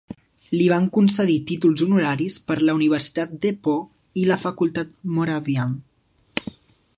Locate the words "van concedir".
0.69-1.35